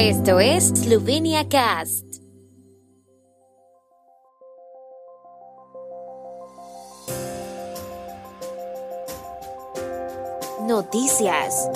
[0.00, 2.04] Esto es Slovenia Cast.
[10.68, 11.68] Noticias.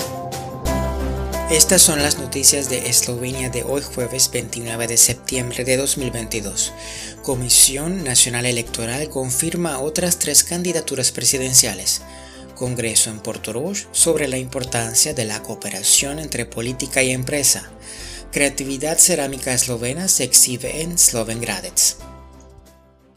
[1.50, 6.72] Estas son las noticias de Eslovenia de hoy jueves 29 de septiembre de 2022.
[7.24, 12.02] Comisión Nacional Electoral confirma otras tres candidaturas presidenciales.
[12.54, 17.68] Congreso en Portorož sobre la importancia de la cooperación entre política y empresa.
[18.32, 22.11] Creatividad cerámica eslovena se exhibe en Slovengradec.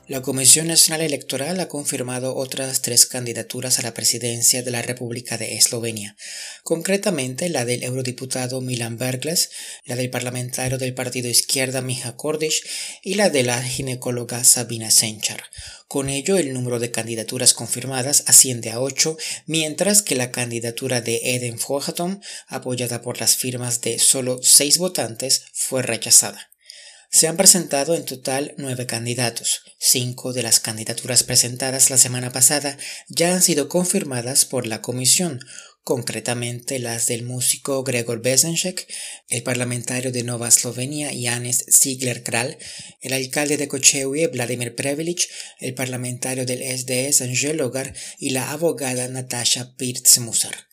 [0.08, 5.40] La Comisión Nacional Electoral ha confirmado otras tres candidaturas a la presidencia de la República
[5.40, 6.16] de Eslovenia,
[6.64, 9.50] concretamente la del eurodiputado Milan Bergles,
[9.84, 12.62] la del parlamentario del partido Izquierda Mija Kordiš
[13.02, 15.46] y la de la ginecóloga Sabina Senchar.
[15.88, 19.18] Con ello, el número de candidaturas confirmadas asciende a ocho,
[19.48, 25.46] mientras que la candidatura de Eden Fojatom, apoyada por las firmas de solo seis votantes,
[25.52, 26.52] fue rechazada.
[27.16, 29.62] Se han presentado en total nueve candidatos.
[29.80, 32.78] Cinco de las candidaturas presentadas la semana pasada
[33.08, 35.40] ya han sido confirmadas por la comisión,
[35.86, 38.86] concretamente las del músico Gregor Bezenšek,
[39.30, 42.58] el parlamentario de Nova Eslovenia Janes Ziegler Kral,
[43.00, 45.22] el alcalde de Kočevje Vladimir Prevelic,
[45.62, 50.68] el parlamentario del SDS Angel Logar y la abogada Natasha Pirtz-Musar.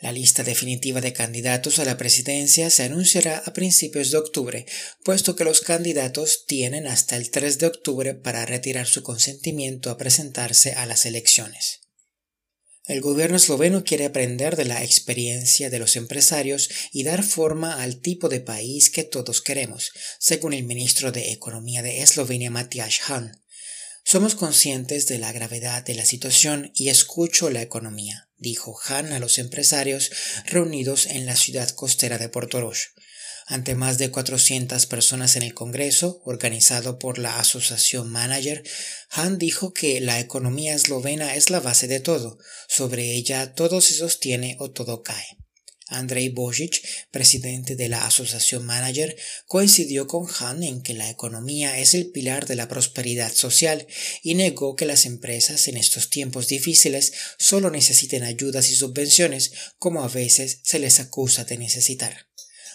[0.00, 4.66] La lista definitiva de candidatos a la presidencia se anunciará a principios de octubre,
[5.04, 9.96] puesto que los candidatos tienen hasta el 3 de octubre para retirar su consentimiento a
[9.96, 11.80] presentarse a las elecciones.
[12.84, 18.00] El gobierno esloveno quiere aprender de la experiencia de los empresarios y dar forma al
[18.00, 23.32] tipo de país que todos queremos, según el ministro de Economía de Eslovenia Matthias Hahn.
[24.04, 29.18] Somos conscientes de la gravedad de la situación y escucho la economía, dijo Han a
[29.18, 30.10] los empresarios
[30.46, 32.94] reunidos en la ciudad costera de Portorož.
[33.46, 38.62] Ante más de 400 personas en el Congreso, organizado por la Asociación Manager,
[39.10, 43.94] Han dijo que la economía eslovena es la base de todo, sobre ella todo se
[43.94, 45.38] sostiene o todo cae.
[45.88, 49.16] Andrei Bojic, presidente de la Asociación Manager,
[49.46, 53.86] coincidió con Han en que la economía es el pilar de la prosperidad social
[54.22, 60.02] y negó que las empresas en estos tiempos difíciles solo necesiten ayudas y subvenciones como
[60.02, 62.28] a veces se les acusa de necesitar.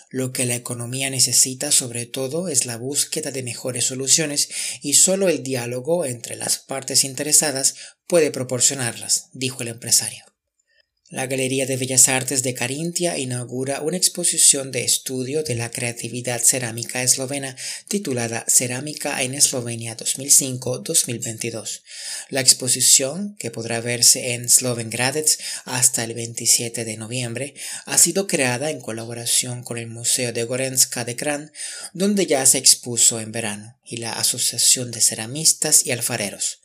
[0.10, 4.50] Lo que la economía necesita sobre todo es la búsqueda de mejores soluciones
[4.84, 7.74] y solo el diálogo entre las partes interesadas
[8.06, 10.33] puede proporcionarlas, dijo el empresario.
[11.14, 16.42] La Galería de Bellas Artes de Carintia inaugura una exposición de estudio de la creatividad
[16.42, 17.56] cerámica eslovena
[17.88, 21.82] titulada Cerámica en Eslovenia 2005-2022.
[22.30, 27.54] La exposición, que podrá verse en Slovengradec hasta el 27 de noviembre,
[27.86, 31.52] ha sido creada en colaboración con el Museo de Gorenska de Kran,
[31.94, 36.63] donde ya se expuso en verano, y la Asociación de Ceramistas y Alfareros.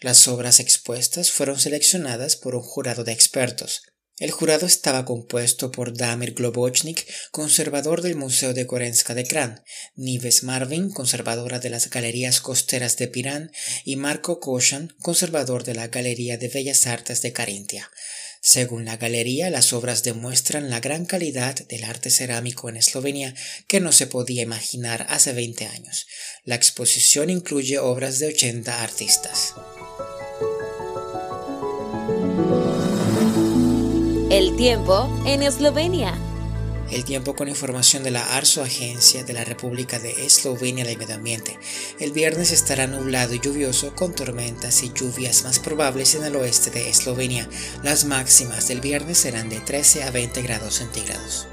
[0.00, 3.82] Las obras expuestas fueron seleccionadas por un jurado de expertos.
[4.18, 9.62] El jurado estaba compuesto por Damir Globochnik, conservador del Museo de Korenska de Kran,
[9.94, 13.52] Nives Marvin, conservadora de las Galerías Costeras de Pirán,
[13.84, 17.90] y Marco Koshan, conservador de la Galería de Bellas Artes de Carintia.
[18.40, 23.34] Según la galería, las obras demuestran la gran calidad del arte cerámico en Eslovenia
[23.66, 26.06] que no se podía imaginar hace 20 años.
[26.44, 29.54] La exposición incluye obras de 80 artistas.
[34.36, 36.12] El tiempo en Eslovenia.
[36.90, 41.14] El tiempo con información de la ARSO, Agencia de la República de Eslovenia del Medio
[41.14, 41.58] Ambiente.
[41.98, 46.70] El viernes estará nublado y lluvioso con tormentas y lluvias más probables en el oeste
[46.70, 47.48] de Eslovenia.
[47.82, 51.48] Las máximas del viernes serán de 13 a 20 grados centígrados.